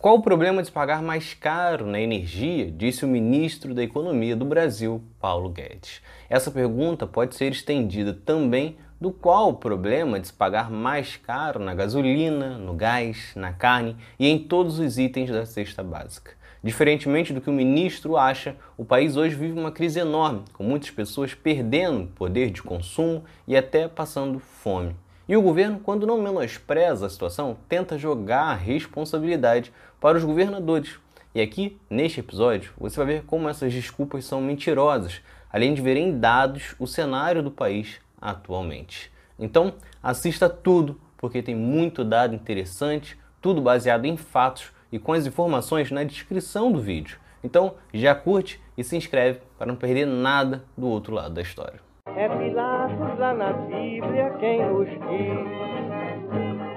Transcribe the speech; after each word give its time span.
Qual 0.00 0.14
o 0.14 0.22
problema 0.22 0.62
de 0.62 0.70
pagar 0.70 1.02
mais 1.02 1.34
caro 1.34 1.84
na 1.84 2.00
energia? 2.00 2.70
Disse 2.70 3.04
o 3.04 3.08
ministro 3.08 3.74
da 3.74 3.82
Economia 3.82 4.36
do 4.36 4.44
Brasil, 4.44 5.02
Paulo 5.20 5.48
Guedes. 5.48 6.00
Essa 6.30 6.52
pergunta 6.52 7.04
pode 7.04 7.34
ser 7.34 7.50
estendida 7.50 8.12
também 8.12 8.76
do 9.00 9.10
qual 9.10 9.48
o 9.48 9.54
problema 9.54 10.20
de 10.20 10.28
se 10.28 10.32
pagar 10.32 10.70
mais 10.70 11.16
caro 11.16 11.58
na 11.58 11.74
gasolina, 11.74 12.56
no 12.56 12.74
gás, 12.74 13.32
na 13.34 13.52
carne 13.52 13.96
e 14.20 14.28
em 14.28 14.38
todos 14.38 14.78
os 14.78 14.98
itens 14.98 15.30
da 15.30 15.44
cesta 15.44 15.82
básica. 15.82 16.30
Diferentemente 16.62 17.32
do 17.32 17.40
que 17.40 17.50
o 17.50 17.52
ministro 17.52 18.16
acha, 18.16 18.54
o 18.76 18.84
país 18.84 19.16
hoje 19.16 19.34
vive 19.34 19.58
uma 19.58 19.72
crise 19.72 19.98
enorme, 19.98 20.44
com 20.52 20.62
muitas 20.62 20.92
pessoas 20.92 21.34
perdendo 21.34 22.06
poder 22.14 22.50
de 22.50 22.62
consumo 22.62 23.24
e 23.48 23.56
até 23.56 23.88
passando 23.88 24.38
fome. 24.38 24.94
E 25.28 25.36
o 25.36 25.42
governo, 25.42 25.78
quando 25.78 26.06
não 26.06 26.22
menospreza 26.22 27.04
a 27.04 27.10
situação, 27.10 27.58
tenta 27.68 27.98
jogar 27.98 28.44
a 28.44 28.54
responsabilidade 28.54 29.70
para 30.00 30.16
os 30.16 30.24
governadores. 30.24 30.98
E 31.34 31.40
aqui, 31.42 31.78
neste 31.90 32.20
episódio, 32.20 32.72
você 32.78 32.96
vai 32.96 33.06
ver 33.06 33.24
como 33.24 33.46
essas 33.46 33.70
desculpas 33.70 34.24
são 34.24 34.40
mentirosas, 34.40 35.20
além 35.52 35.74
de 35.74 35.82
ver 35.82 35.98
em 35.98 36.18
dados 36.18 36.74
o 36.78 36.86
cenário 36.86 37.42
do 37.42 37.50
país 37.50 38.00
atualmente. 38.18 39.12
Então, 39.38 39.74
assista 40.02 40.48
tudo, 40.48 40.98
porque 41.18 41.42
tem 41.42 41.54
muito 41.54 42.04
dado 42.04 42.34
interessante, 42.34 43.18
tudo 43.42 43.60
baseado 43.60 44.06
em 44.06 44.16
fatos 44.16 44.72
e 44.90 44.98
com 44.98 45.12
as 45.12 45.26
informações 45.26 45.90
na 45.90 46.04
descrição 46.04 46.72
do 46.72 46.80
vídeo. 46.80 47.18
Então, 47.44 47.74
já 47.92 48.14
curte 48.14 48.60
e 48.78 48.82
se 48.82 48.96
inscreve 48.96 49.40
para 49.58 49.66
não 49.66 49.76
perder 49.76 50.06
nada 50.06 50.64
do 50.76 50.88
outro 50.88 51.14
lado 51.14 51.34
da 51.34 51.42
história. 51.42 51.87
É 52.18 52.28
Pilatos 52.28 53.16
lá 53.16 53.32
na 53.32 53.52
Bíblia 53.52 54.34
quem 54.40 54.58
nos 54.68 54.88
diz. 54.88 55.38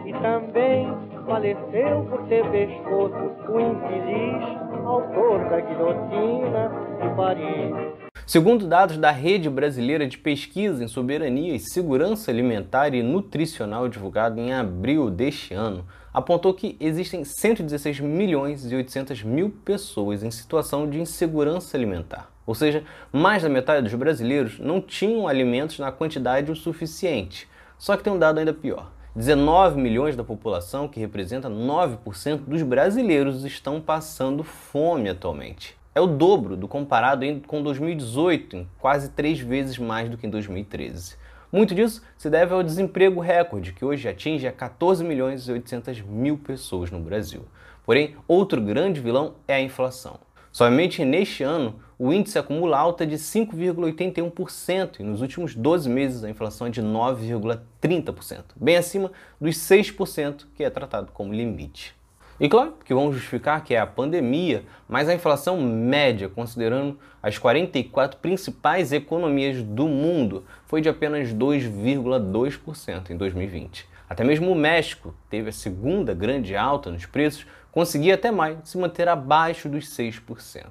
E 0.06 0.14
também 0.22 0.88
faleceu 1.26 2.06
por 2.08 2.28
ter 2.28 2.48
pescoço 2.52 3.16
o 3.50 3.60
infeliz 3.60 4.62
autor 4.86 5.40
da 5.50 5.60
guilhotina 5.62 6.72
de 7.02 7.16
Paris. 7.16 8.12
Segundo 8.28 8.68
dados 8.68 8.98
da 8.98 9.10
Rede 9.10 9.50
Brasileira 9.50 10.06
de 10.06 10.20
Pesquisa 10.20 10.84
em 10.84 10.88
Soberania 10.88 11.56
e 11.56 11.60
Segurança 11.60 12.30
Alimentar 12.30 12.94
e 12.94 13.02
Nutricional 13.02 13.90
divulgado 13.90 14.40
em 14.40 14.54
abril 14.54 15.10
deste 15.10 15.56
ano, 15.56 15.84
apontou 16.14 16.54
que 16.54 16.76
existem 16.80 17.24
116 17.24 18.00
milhões 18.00 18.70
e 18.70 18.76
800 18.76 19.24
mil 19.24 19.50
pessoas 19.50 20.24
em 20.24 20.32
situação 20.32 20.90
de 20.90 21.00
insegurança 21.00 21.78
alimentar. 21.78 22.32
Ou 22.46 22.56
seja, 22.56 22.84
mais 23.12 23.44
da 23.44 23.50
metade 23.50 23.84
dos 23.84 23.94
brasileiros 23.94 24.60
não 24.60 24.82
tinham 24.82 25.28
alimentos 25.28 25.80
na 25.80 25.92
quantidade 25.92 26.52
o 26.52 26.56
suficiente. 26.56 27.48
Só 27.78 27.96
que 27.96 28.04
tem 28.04 28.12
um 28.12 28.20
dado 28.20 28.40
ainda 28.40 28.54
pior. 28.54 28.92
19 29.16 29.80
milhões 29.80 30.16
da 30.16 30.24
população, 30.24 30.88
que 30.88 31.00
representa 31.00 31.50
9% 31.50 32.40
dos 32.48 32.62
brasileiros, 32.62 33.44
estão 33.44 33.82
passando 33.82 34.44
fome 34.44 35.10
atualmente. 35.10 35.76
É 35.94 36.00
o 36.00 36.08
dobro 36.08 36.56
do 36.56 36.68
comparado 36.68 37.26
com 37.46 37.62
2018, 37.62 38.66
quase 38.80 39.10
três 39.10 39.40
vezes 39.40 39.78
mais 39.78 40.10
do 40.10 40.18
que 40.18 40.26
em 40.26 40.30
2013. 40.30 41.18
Muito 41.52 41.76
disso 41.76 42.02
se 42.18 42.30
deve 42.30 42.54
ao 42.54 42.64
desemprego 42.64 43.20
recorde, 43.20 43.74
que 43.74 43.84
hoje 43.84 44.08
atinge 44.08 44.48
a 44.48 44.52
14 44.52 45.04
milhões 45.04 45.48
e 45.48 45.52
800 45.52 46.02
mil 46.02 46.38
pessoas 46.38 46.90
no 46.90 47.00
Brasil. 47.00 47.46
Porém, 47.84 48.16
outro 48.28 48.62
grande 48.62 49.02
vilão 49.02 49.36
é 49.48 49.56
a 49.56 49.62
inflação. 49.62 50.20
Somente 50.52 51.04
neste 51.04 51.44
ano, 51.44 51.80
o 51.98 52.14
índice 52.14 52.40
acumula 52.40 52.78
alta 52.78 53.06
de 53.06 53.16
5,81% 53.16 55.00
e 55.00 55.04
nos 55.04 55.22
últimos 55.22 55.54
12 55.56 55.90
meses 55.90 56.24
a 56.24 56.30
inflação 56.30 56.68
é 56.68 56.70
de 56.70 56.82
9,30%, 56.82 58.44
bem 58.56 58.76
acima 58.76 59.12
dos 59.40 59.56
6% 59.56 60.46
que 60.56 60.64
é 60.64 60.70
tratado 60.70 61.12
como 61.12 61.34
limite. 61.34 61.96
E 62.42 62.50
claro 62.50 62.74
que 62.84 62.92
vão 62.92 63.14
justificar 63.14 63.64
que 63.64 63.76
é 63.76 63.80
a 63.80 63.86
pandemia, 63.86 64.64
mas 64.90 65.08
a 65.08 65.14
inflação 65.14 65.62
média, 65.62 66.28
considerando 66.28 66.98
as 67.22 67.38
44 67.38 68.18
principais 68.18 68.92
economias 68.92 69.62
do 69.62 69.88
mundo, 69.88 70.44
foi 70.66 70.82
de 70.82 70.90
apenas 70.90 71.32
2,2% 71.32 73.12
em 73.12 73.16
2020. 73.16 73.88
Até 74.10 74.24
mesmo 74.24 74.52
o 74.52 74.56
México 74.56 75.14
teve 75.30 75.50
a 75.50 75.54
segunda 75.54 76.16
grande 76.16 76.56
alta 76.56 76.90
nos 76.90 77.06
preços, 77.06 77.46
conseguia 77.72 78.16
até 78.16 78.32
mais 78.32 78.58
se 78.64 78.76
manter 78.76 79.08
abaixo 79.08 79.70
dos 79.70 79.96
6%. 79.96 80.66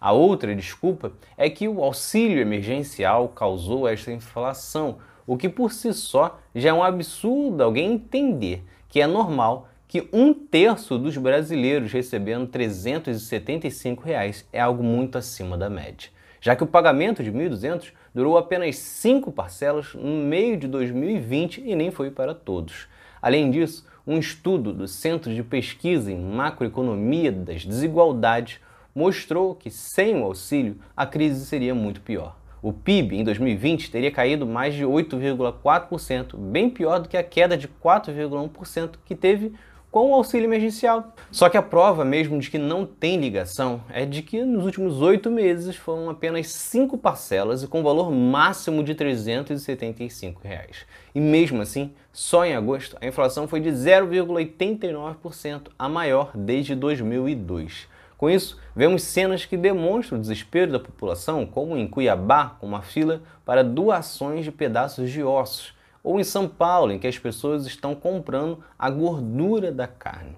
A 0.00 0.10
outra 0.10 0.52
desculpa 0.52 1.12
é 1.36 1.48
que 1.48 1.68
o 1.68 1.80
auxílio 1.80 2.40
emergencial 2.40 3.28
causou 3.28 3.86
esta 3.86 4.10
inflação, 4.10 4.98
o 5.28 5.36
que 5.36 5.48
por 5.48 5.70
si 5.70 5.94
só 5.94 6.40
já 6.52 6.70
é 6.70 6.72
um 6.72 6.82
absurdo 6.82 7.62
alguém 7.62 7.92
entender 7.92 8.64
que 8.88 9.00
é 9.00 9.06
normal 9.06 9.68
que 9.94 10.08
um 10.12 10.34
terço 10.34 10.98
dos 10.98 11.16
brasileiros 11.16 11.92
recebendo 11.92 12.48
375 12.48 14.02
reais 14.02 14.44
é 14.52 14.58
algo 14.58 14.82
muito 14.82 15.16
acima 15.16 15.56
da 15.56 15.70
média, 15.70 16.10
já 16.40 16.56
que 16.56 16.64
o 16.64 16.66
pagamento 16.66 17.22
de 17.22 17.30
1.200 17.30 17.92
durou 18.12 18.36
apenas 18.36 18.74
cinco 18.74 19.30
parcelas 19.30 19.94
no 19.94 20.16
meio 20.24 20.56
de 20.56 20.66
2020 20.66 21.62
e 21.64 21.76
nem 21.76 21.92
foi 21.92 22.10
para 22.10 22.34
todos. 22.34 22.88
Além 23.22 23.52
disso, 23.52 23.86
um 24.04 24.18
estudo 24.18 24.72
do 24.72 24.88
Centro 24.88 25.32
de 25.32 25.44
Pesquisa 25.44 26.10
em 26.10 26.20
Macroeconomia 26.20 27.30
das 27.30 27.64
Desigualdades 27.64 28.58
mostrou 28.92 29.54
que 29.54 29.70
sem 29.70 30.16
o 30.16 30.24
auxílio 30.24 30.76
a 30.96 31.06
crise 31.06 31.46
seria 31.46 31.72
muito 31.72 32.00
pior. 32.00 32.36
O 32.60 32.72
PIB 32.72 33.16
em 33.20 33.22
2020 33.22 33.92
teria 33.92 34.10
caído 34.10 34.44
mais 34.44 34.74
de 34.74 34.82
8,4%, 34.82 36.36
bem 36.36 36.68
pior 36.68 36.98
do 36.98 37.08
que 37.08 37.16
a 37.16 37.22
queda 37.22 37.56
de 37.56 37.68
4,1% 37.68 38.94
que 39.04 39.14
teve 39.14 39.52
com 39.94 40.10
o 40.10 40.14
auxílio 40.14 40.48
emergencial. 40.48 41.14
Só 41.30 41.48
que 41.48 41.56
a 41.56 41.62
prova 41.62 42.04
mesmo 42.04 42.36
de 42.40 42.50
que 42.50 42.58
não 42.58 42.84
tem 42.84 43.16
ligação 43.16 43.80
é 43.88 44.04
de 44.04 44.22
que 44.22 44.42
nos 44.42 44.64
últimos 44.64 45.00
oito 45.00 45.30
meses 45.30 45.76
foram 45.76 46.10
apenas 46.10 46.48
cinco 46.48 46.98
parcelas 46.98 47.62
e 47.62 47.68
com 47.68 47.80
valor 47.80 48.10
máximo 48.10 48.82
de 48.82 48.92
375 48.92 50.40
reais. 50.42 50.78
E 51.14 51.20
mesmo 51.20 51.62
assim, 51.62 51.92
só 52.12 52.44
em 52.44 52.56
agosto, 52.56 52.96
a 53.00 53.06
inflação 53.06 53.46
foi 53.46 53.60
de 53.60 53.68
0,89%, 53.68 55.68
a 55.78 55.88
maior 55.88 56.32
desde 56.34 56.74
2002. 56.74 57.86
Com 58.18 58.28
isso, 58.28 58.58
vemos 58.74 59.04
cenas 59.04 59.44
que 59.44 59.56
demonstram 59.56 60.18
o 60.18 60.20
desespero 60.20 60.72
da 60.72 60.80
população, 60.80 61.46
como 61.46 61.76
em 61.76 61.86
Cuiabá, 61.86 62.56
com 62.58 62.66
uma 62.66 62.82
fila 62.82 63.22
para 63.44 63.62
doações 63.62 64.44
de 64.44 64.50
pedaços 64.50 65.12
de 65.12 65.22
ossos 65.22 65.72
ou 66.04 66.20
em 66.20 66.24
São 66.24 66.46
Paulo, 66.46 66.92
em 66.92 66.98
que 66.98 67.06
as 67.06 67.18
pessoas 67.18 67.66
estão 67.66 67.94
comprando 67.94 68.62
a 68.78 68.90
gordura 68.90 69.72
da 69.72 69.88
carne. 69.88 70.36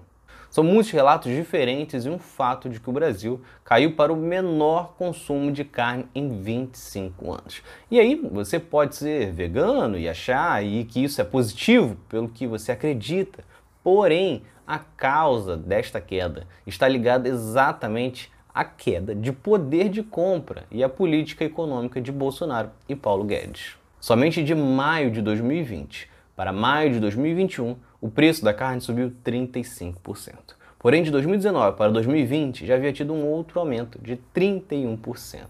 São 0.49 0.63
muitos 0.63 0.91
relatos 0.91 1.31
diferentes 1.31 2.05
e 2.05 2.09
um 2.09 2.17
fato 2.17 2.69
de 2.69 2.79
que 2.79 2.89
o 2.89 2.93
Brasil 2.93 3.41
caiu 3.65 3.95
para 3.95 4.13
o 4.13 4.15
menor 4.15 4.95
consumo 4.97 5.51
de 5.51 5.65
carne 5.65 6.07
em 6.15 6.41
25 6.41 7.31
anos. 7.31 7.61
E 7.91 7.99
aí 7.99 8.15
você 8.15 8.57
pode 8.57 8.95
ser 8.95 9.33
vegano 9.33 9.99
e 9.99 10.07
achar 10.07 10.53
aí 10.53 10.85
que 10.85 11.03
isso 11.03 11.19
é 11.19 11.23
positivo 11.25 11.97
pelo 12.07 12.29
que 12.29 12.47
você 12.47 12.71
acredita. 12.71 13.43
Porém, 13.83 14.41
a 14.65 14.79
causa 14.79 15.55
desta 15.55 15.99
queda 15.99 16.47
está 16.65 16.87
ligada 16.87 17.27
exatamente 17.27 18.31
à 18.53 18.65
queda 18.65 19.13
de 19.13 19.31
poder 19.31 19.89
de 19.89 20.01
compra 20.01 20.63
e 20.71 20.83
à 20.83 20.89
política 20.89 21.45
econômica 21.45 22.01
de 22.01 22.11
Bolsonaro 22.11 22.71
e 22.89 22.95
Paulo 22.95 23.25
Guedes. 23.25 23.76
Somente 23.99 24.43
de 24.43 24.53
maio 24.53 25.09
de 25.09 25.21
2020 25.21 26.07
para 26.35 26.53
maio 26.53 26.91
de 26.91 26.99
2021, 26.99 27.75
o 27.99 28.09
preço 28.09 28.45
da 28.45 28.53
carne 28.53 28.79
subiu 28.79 29.11
35%. 29.25 30.55
Porém, 30.77 31.01
de 31.01 31.09
2019 31.09 31.75
para 31.75 31.91
2020 31.91 32.63
já 32.63 32.75
havia 32.75 32.93
tido 32.93 33.11
um 33.11 33.25
outro 33.25 33.59
aumento 33.59 33.99
de 33.99 34.19
31%. 34.35 35.45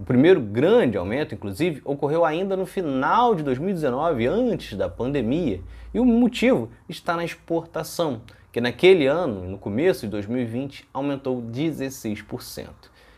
O 0.00 0.04
primeiro 0.04 0.40
grande 0.40 0.96
aumento, 0.96 1.34
inclusive, 1.34 1.82
ocorreu 1.84 2.24
ainda 2.24 2.56
no 2.56 2.64
final 2.64 3.34
de 3.34 3.42
2019, 3.42 4.26
antes 4.26 4.76
da 4.76 4.88
pandemia, 4.88 5.60
e 5.92 6.00
o 6.00 6.04
motivo 6.06 6.70
está 6.88 7.14
na 7.14 7.24
exportação, 7.24 8.22
que 8.50 8.60
naquele 8.60 9.06
ano, 9.06 9.46
no 9.46 9.58
começo 9.58 10.06
de 10.06 10.10
2020, 10.12 10.88
aumentou 10.94 11.42
16%. 11.42 12.68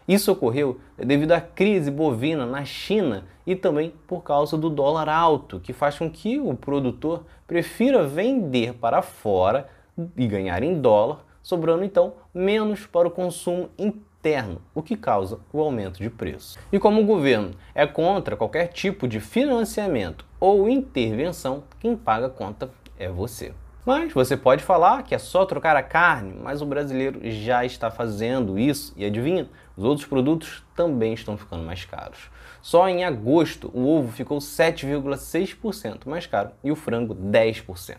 Isso 0.06 0.30
ocorreu 0.30 0.78
devido 0.98 1.32
à 1.32 1.40
crise 1.40 1.90
bovina 1.90 2.44
na 2.44 2.64
China 2.64 3.24
e 3.46 3.56
também 3.56 3.94
por 4.06 4.22
causa 4.22 4.56
do 4.56 4.68
dólar 4.68 5.08
alto, 5.08 5.60
que 5.60 5.72
faz 5.72 5.98
com 5.98 6.10
que 6.10 6.38
o 6.38 6.54
produtor 6.54 7.24
prefira 7.46 8.06
vender 8.06 8.74
para 8.74 9.00
fora 9.00 9.68
e 10.16 10.26
ganhar 10.26 10.62
em 10.62 10.78
dólar, 10.78 11.24
sobrando 11.42 11.84
então 11.84 12.14
menos 12.34 12.86
para 12.86 13.08
o 13.08 13.10
consumo 13.10 13.70
interno, 13.78 14.60
o 14.74 14.82
que 14.82 14.96
causa 14.96 15.40
o 15.50 15.60
aumento 15.60 15.98
de 15.98 16.10
preço. 16.10 16.58
E 16.70 16.78
como 16.78 17.00
o 17.00 17.06
governo 17.06 17.52
é 17.74 17.86
contra 17.86 18.36
qualquer 18.36 18.68
tipo 18.68 19.08
de 19.08 19.20
financiamento 19.20 20.26
ou 20.38 20.68
intervenção, 20.68 21.64
quem 21.80 21.96
paga 21.96 22.26
a 22.26 22.30
conta 22.30 22.70
é 22.98 23.08
você. 23.08 23.54
Mas 23.84 24.14
você 24.14 24.34
pode 24.34 24.64
falar 24.64 25.02
que 25.02 25.14
é 25.14 25.18
só 25.18 25.44
trocar 25.44 25.76
a 25.76 25.82
carne, 25.82 26.34
mas 26.42 26.62
o 26.62 26.66
brasileiro 26.66 27.20
já 27.22 27.66
está 27.66 27.90
fazendo 27.90 28.58
isso 28.58 28.94
e 28.96 29.04
adivinha? 29.04 29.46
Os 29.76 29.84
outros 29.84 30.06
produtos 30.06 30.64
também 30.74 31.12
estão 31.12 31.36
ficando 31.36 31.64
mais 31.64 31.84
caros. 31.84 32.30
Só 32.62 32.88
em 32.88 33.04
agosto 33.04 33.70
o 33.74 33.86
ovo 33.86 34.10
ficou 34.10 34.38
7,6% 34.38 36.06
mais 36.06 36.26
caro 36.26 36.52
e 36.64 36.72
o 36.72 36.76
frango 36.76 37.14
10%. 37.14 37.98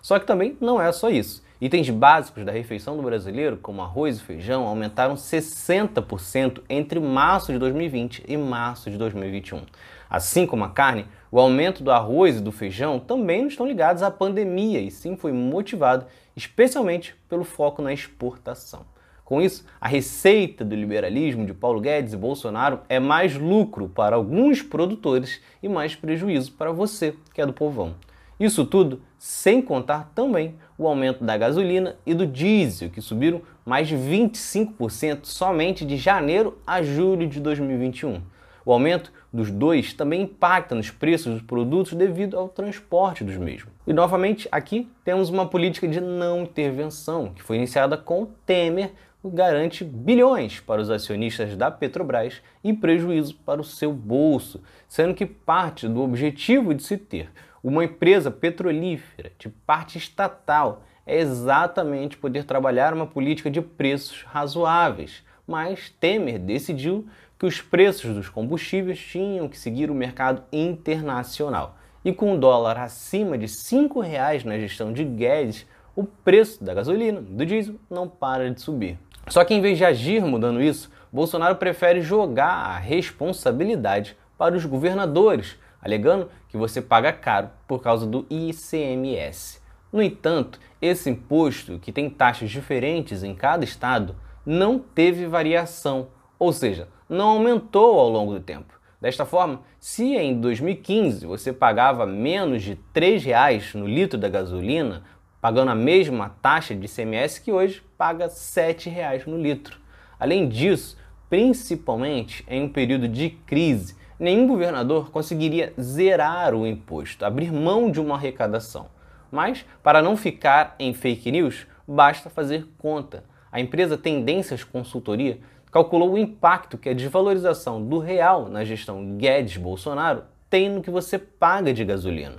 Só 0.00 0.20
que 0.20 0.26
também 0.26 0.56
não 0.60 0.80
é 0.80 0.92
só 0.92 1.10
isso. 1.10 1.42
Itens 1.64 1.88
básicos 1.88 2.44
da 2.44 2.52
refeição 2.52 2.94
do 2.94 3.02
brasileiro, 3.02 3.56
como 3.56 3.80
arroz 3.80 4.18
e 4.18 4.20
feijão, 4.20 4.66
aumentaram 4.66 5.14
60% 5.14 6.60
entre 6.68 7.00
março 7.00 7.54
de 7.54 7.58
2020 7.58 8.22
e 8.28 8.36
março 8.36 8.90
de 8.90 8.98
2021. 8.98 9.62
Assim 10.10 10.46
como 10.46 10.62
a 10.62 10.68
carne, 10.68 11.06
o 11.32 11.40
aumento 11.40 11.82
do 11.82 11.90
arroz 11.90 12.36
e 12.36 12.42
do 12.42 12.52
feijão 12.52 13.00
também 13.00 13.40
não 13.40 13.48
estão 13.48 13.66
ligados 13.66 14.02
à 14.02 14.10
pandemia 14.10 14.78
e 14.78 14.90
sim 14.90 15.16
foi 15.16 15.32
motivado 15.32 16.04
especialmente 16.36 17.16
pelo 17.30 17.44
foco 17.44 17.80
na 17.80 17.94
exportação. 17.94 18.84
Com 19.24 19.40
isso, 19.40 19.64
a 19.80 19.88
receita 19.88 20.66
do 20.66 20.76
liberalismo 20.76 21.46
de 21.46 21.54
Paulo 21.54 21.80
Guedes 21.80 22.12
e 22.12 22.18
Bolsonaro 22.18 22.80
é 22.90 23.00
mais 23.00 23.36
lucro 23.36 23.88
para 23.88 24.16
alguns 24.16 24.60
produtores 24.60 25.40
e 25.62 25.68
mais 25.70 25.96
prejuízo 25.96 26.52
para 26.52 26.72
você, 26.72 27.14
que 27.32 27.40
é 27.40 27.46
do 27.46 27.54
povão. 27.54 27.94
Isso 28.38 28.66
tudo 28.66 29.00
sem 29.24 29.62
contar 29.62 30.12
também 30.14 30.54
o 30.76 30.86
aumento 30.86 31.24
da 31.24 31.34
gasolina 31.34 31.96
e 32.04 32.12
do 32.12 32.26
diesel, 32.26 32.90
que 32.90 33.00
subiram 33.00 33.40
mais 33.64 33.88
de 33.88 33.96
25% 33.96 35.20
somente 35.22 35.82
de 35.82 35.96
janeiro 35.96 36.58
a 36.66 36.82
julho 36.82 37.26
de 37.26 37.40
2021. 37.40 38.20
O 38.66 38.70
aumento 38.70 39.10
dos 39.32 39.50
dois 39.50 39.94
também 39.94 40.20
impacta 40.20 40.74
nos 40.74 40.90
preços 40.90 41.32
dos 41.32 41.42
produtos 41.42 41.94
devido 41.94 42.38
ao 42.38 42.50
transporte 42.50 43.24
dos 43.24 43.38
mesmos. 43.38 43.72
E 43.86 43.94
novamente, 43.94 44.46
aqui 44.52 44.90
temos 45.02 45.30
uma 45.30 45.46
política 45.46 45.88
de 45.88 46.02
não 46.02 46.42
intervenção 46.42 47.32
que 47.34 47.42
foi 47.42 47.56
iniciada 47.56 47.96
com 47.96 48.26
Temer, 48.44 48.92
que 49.22 49.30
garante 49.30 49.84
bilhões 49.84 50.60
para 50.60 50.82
os 50.82 50.90
acionistas 50.90 51.56
da 51.56 51.70
Petrobras 51.70 52.42
e 52.62 52.74
prejuízo 52.74 53.36
para 53.36 53.62
o 53.62 53.64
seu 53.64 53.90
bolso, 53.90 54.60
sendo 54.86 55.14
que 55.14 55.24
parte 55.24 55.88
do 55.88 56.02
objetivo 56.02 56.74
de 56.74 56.82
se 56.82 56.98
ter 56.98 57.30
uma 57.64 57.82
empresa 57.82 58.30
petrolífera 58.30 59.32
de 59.38 59.48
parte 59.48 59.96
estatal 59.96 60.82
é 61.06 61.18
exatamente 61.18 62.18
poder 62.18 62.44
trabalhar 62.44 62.92
uma 62.92 63.06
política 63.06 63.50
de 63.50 63.62
preços 63.62 64.22
razoáveis. 64.22 65.22
Mas 65.46 65.88
Temer 65.88 66.38
decidiu 66.38 67.06
que 67.38 67.46
os 67.46 67.62
preços 67.62 68.14
dos 68.14 68.28
combustíveis 68.28 68.98
tinham 68.98 69.48
que 69.48 69.58
seguir 69.58 69.90
o 69.90 69.94
mercado 69.94 70.42
internacional. 70.52 71.76
E 72.04 72.12
com 72.12 72.34
o 72.34 72.38
dólar 72.38 72.78
acima 72.78 73.38
de 73.38 73.46
R$ 73.46 74.02
reais 74.02 74.44
na 74.44 74.58
gestão 74.58 74.92
de 74.92 75.02
Guedes, 75.02 75.66
o 75.96 76.04
preço 76.04 76.62
da 76.62 76.74
gasolina, 76.74 77.20
do 77.20 77.46
diesel, 77.46 77.76
não 77.88 78.06
para 78.06 78.50
de 78.50 78.60
subir. 78.60 78.98
Só 79.28 79.42
que 79.42 79.54
em 79.54 79.62
vez 79.62 79.78
de 79.78 79.86
agir 79.86 80.22
mudando 80.22 80.62
isso, 80.62 80.90
Bolsonaro 81.10 81.56
prefere 81.56 82.02
jogar 82.02 82.52
a 82.52 82.78
responsabilidade 82.78 84.16
para 84.36 84.54
os 84.54 84.66
governadores, 84.66 85.56
alegando 85.80 86.28
que 86.54 86.58
você 86.58 86.80
paga 86.80 87.12
caro 87.12 87.50
por 87.66 87.82
causa 87.82 88.06
do 88.06 88.24
ICMS. 88.30 89.60
No 89.92 90.00
entanto, 90.00 90.60
esse 90.80 91.10
imposto, 91.10 91.80
que 91.80 91.90
tem 91.90 92.08
taxas 92.08 92.48
diferentes 92.48 93.24
em 93.24 93.34
cada 93.34 93.64
estado, 93.64 94.14
não 94.46 94.78
teve 94.78 95.26
variação, 95.26 96.10
ou 96.38 96.52
seja, 96.52 96.86
não 97.08 97.30
aumentou 97.30 97.98
ao 97.98 98.08
longo 98.08 98.34
do 98.34 98.38
tempo. 98.38 98.78
Desta 99.00 99.26
forma, 99.26 99.62
se 99.80 100.14
em 100.14 100.40
2015 100.40 101.26
você 101.26 101.52
pagava 101.52 102.06
menos 102.06 102.62
de 102.62 102.78
R$ 102.94 103.18
reais 103.18 103.74
no 103.74 103.88
litro 103.88 104.16
da 104.16 104.28
gasolina, 104.28 105.02
pagando 105.40 105.72
a 105.72 105.74
mesma 105.74 106.36
taxa 106.40 106.72
de 106.72 106.86
ICMS 106.86 107.40
que 107.40 107.50
hoje 107.50 107.82
paga 107.98 108.26
R$ 108.26 108.90
reais 108.90 109.26
no 109.26 109.36
litro. 109.36 109.76
Além 110.20 110.48
disso, 110.48 110.96
principalmente 111.28 112.44
em 112.46 112.62
um 112.62 112.68
período 112.68 113.08
de 113.08 113.30
crise, 113.44 113.96
nenhum 114.18 114.46
governador 114.46 115.10
conseguiria 115.10 115.72
zerar 115.80 116.54
o 116.54 116.66
imposto, 116.66 117.24
abrir 117.24 117.52
mão 117.52 117.90
de 117.90 118.00
uma 118.00 118.14
arrecadação. 118.14 118.86
Mas, 119.30 119.64
para 119.82 120.00
não 120.00 120.16
ficar 120.16 120.76
em 120.78 120.94
fake 120.94 121.30
news, 121.30 121.66
basta 121.86 122.30
fazer 122.30 122.66
conta. 122.78 123.24
A 123.50 123.60
empresa 123.60 123.96
Tendências 123.96 124.64
Consultoria 124.64 125.38
calculou 125.70 126.12
o 126.12 126.18
impacto 126.18 126.78
que 126.78 126.88
a 126.88 126.94
desvalorização 126.94 127.84
do 127.84 127.98
real 127.98 128.48
na 128.48 128.64
gestão 128.64 129.16
Guedes-Bolsonaro 129.16 130.22
tem 130.48 130.68
no 130.70 130.82
que 130.82 130.90
você 130.90 131.18
paga 131.18 131.72
de 131.72 131.84
gasolina. 131.84 132.36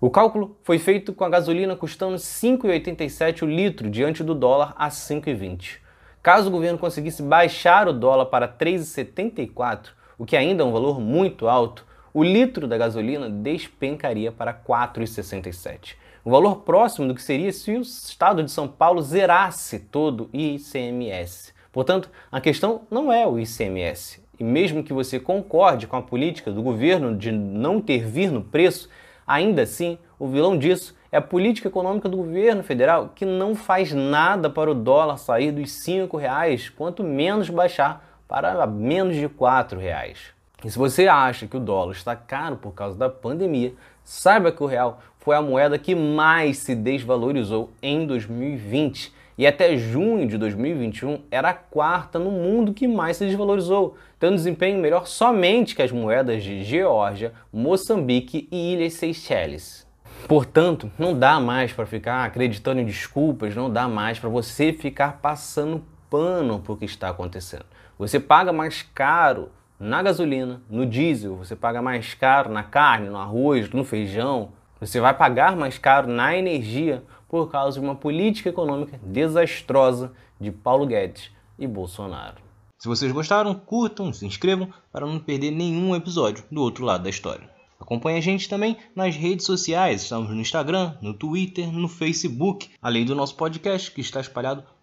O 0.00 0.10
cálculo 0.10 0.56
foi 0.64 0.80
feito 0.80 1.12
com 1.12 1.24
a 1.24 1.28
gasolina 1.28 1.76
custando 1.76 2.14
R$ 2.14 2.18
5,87 2.18 3.42
o 3.42 3.46
litro 3.46 3.88
diante 3.88 4.24
do 4.24 4.34
dólar 4.34 4.74
a 4.76 4.88
5,20. 4.88 5.76
Caso 6.20 6.48
o 6.48 6.50
governo 6.50 6.76
conseguisse 6.76 7.22
baixar 7.22 7.86
o 7.86 7.92
dólar 7.92 8.26
para 8.26 8.48
3,74, 8.48 9.90
o 10.22 10.24
que 10.24 10.36
ainda 10.36 10.62
é 10.62 10.64
um 10.64 10.70
valor 10.70 11.00
muito 11.00 11.48
alto, 11.48 11.84
o 12.14 12.22
litro 12.22 12.68
da 12.68 12.78
gasolina 12.78 13.28
despencaria 13.28 14.30
para 14.30 14.54
4,67. 14.54 15.96
Um 16.24 16.30
valor 16.30 16.58
próximo 16.58 17.08
do 17.08 17.14
que 17.16 17.20
seria 17.20 17.52
se 17.52 17.72
o 17.72 17.80
estado 17.80 18.40
de 18.44 18.48
São 18.52 18.68
Paulo 18.68 19.02
zerasse 19.02 19.80
todo 19.80 20.30
o 20.32 20.36
ICMS. 20.36 21.52
Portanto, 21.72 22.08
a 22.30 22.40
questão 22.40 22.82
não 22.88 23.12
é 23.12 23.26
o 23.26 23.36
ICMS. 23.36 24.22
E 24.38 24.44
mesmo 24.44 24.84
que 24.84 24.92
você 24.92 25.18
concorde 25.18 25.88
com 25.88 25.96
a 25.96 26.02
política 26.02 26.52
do 26.52 26.62
governo 26.62 27.16
de 27.16 27.32
não 27.32 27.78
intervir 27.78 28.30
no 28.30 28.44
preço, 28.44 28.88
ainda 29.26 29.62
assim, 29.62 29.98
o 30.20 30.28
vilão 30.28 30.56
disso 30.56 30.94
é 31.10 31.16
a 31.16 31.20
política 31.20 31.66
econômica 31.66 32.08
do 32.08 32.18
governo 32.18 32.62
federal 32.62 33.10
que 33.12 33.24
não 33.24 33.56
faz 33.56 33.92
nada 33.92 34.48
para 34.48 34.70
o 34.70 34.74
dólar 34.74 35.16
sair 35.16 35.50
dos 35.50 35.84
R$ 35.84 36.08
reais, 36.16 36.68
quanto 36.68 37.02
menos 37.02 37.50
baixar 37.50 38.11
para 38.32 38.66
menos 38.66 39.14
de 39.14 39.26
R$ 39.26 39.30
reais. 39.78 40.18
E 40.64 40.70
se 40.70 40.78
você 40.78 41.06
acha 41.06 41.46
que 41.46 41.54
o 41.54 41.60
dólar 41.60 41.92
está 41.92 42.16
caro 42.16 42.56
por 42.56 42.72
causa 42.72 42.96
da 42.96 43.10
pandemia, 43.10 43.74
saiba 44.02 44.50
que 44.50 44.62
o 44.62 44.66
real 44.66 45.00
foi 45.18 45.36
a 45.36 45.42
moeda 45.42 45.78
que 45.78 45.94
mais 45.94 46.56
se 46.56 46.74
desvalorizou 46.74 47.72
em 47.82 48.06
2020 48.06 49.12
e 49.36 49.46
até 49.46 49.76
junho 49.76 50.26
de 50.26 50.38
2021 50.38 51.20
era 51.30 51.50
a 51.50 51.52
quarta 51.52 52.18
no 52.18 52.30
mundo 52.30 52.72
que 52.72 52.88
mais 52.88 53.18
se 53.18 53.26
desvalorizou, 53.26 53.98
tendo 54.18 54.36
desempenho 54.36 54.80
melhor 54.80 55.06
somente 55.06 55.76
que 55.76 55.82
as 55.82 55.92
moedas 55.92 56.42
de 56.42 56.64
Geórgia, 56.64 57.34
Moçambique 57.52 58.48
e 58.50 58.72
Ilhas 58.72 58.94
Seychelles. 58.94 59.86
Portanto, 60.26 60.90
não 60.98 61.12
dá 61.12 61.38
mais 61.38 61.74
para 61.74 61.84
ficar 61.84 62.24
acreditando 62.24 62.80
em 62.80 62.86
desculpas, 62.86 63.54
não 63.54 63.70
dá 63.70 63.86
mais 63.86 64.18
para 64.18 64.30
você 64.30 64.72
ficar 64.72 65.18
passando 65.20 65.84
pano 66.08 66.60
para 66.60 66.72
o 66.72 66.76
que 66.78 66.86
está 66.86 67.10
acontecendo. 67.10 67.66
Você 67.98 68.18
paga 68.18 68.52
mais 68.52 68.82
caro 68.82 69.50
na 69.78 70.02
gasolina, 70.02 70.62
no 70.70 70.86
diesel, 70.86 71.36
você 71.36 71.56
paga 71.56 71.82
mais 71.82 72.14
caro 72.14 72.50
na 72.50 72.62
carne, 72.62 73.08
no 73.08 73.18
arroz, 73.18 73.70
no 73.70 73.84
feijão, 73.84 74.52
você 74.80 75.00
vai 75.00 75.14
pagar 75.14 75.56
mais 75.56 75.78
caro 75.78 76.08
na 76.08 76.36
energia 76.36 77.04
por 77.28 77.50
causa 77.50 77.78
de 77.80 77.84
uma 77.84 77.94
política 77.94 78.48
econômica 78.48 78.98
desastrosa 79.02 80.12
de 80.40 80.50
Paulo 80.50 80.86
Guedes 80.86 81.30
e 81.58 81.66
Bolsonaro. 81.66 82.36
Se 82.78 82.88
vocês 82.88 83.12
gostaram, 83.12 83.54
curtam, 83.54 84.12
se 84.12 84.26
inscrevam 84.26 84.68
para 84.90 85.06
não 85.06 85.18
perder 85.18 85.52
nenhum 85.52 85.94
episódio 85.94 86.44
do 86.50 86.60
outro 86.60 86.84
lado 86.84 87.04
da 87.04 87.10
história. 87.10 87.48
Acompanhe 87.78 88.18
a 88.18 88.20
gente 88.22 88.48
também 88.48 88.76
nas 88.94 89.16
redes 89.16 89.46
sociais, 89.46 90.02
estamos 90.02 90.30
no 90.30 90.40
Instagram, 90.40 90.96
no 91.00 91.14
Twitter, 91.14 91.72
no 91.72 91.88
Facebook, 91.88 92.70
além 92.80 93.04
do 93.04 93.14
nosso 93.14 93.36
podcast 93.36 93.90
que 93.90 94.00
está 94.00 94.20
espalhado 94.20 94.64